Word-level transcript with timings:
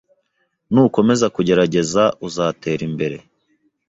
Nukomeza 0.71 1.27
kugerageza, 1.35 2.03
uzatera 2.27 2.81
imbere 2.89 3.17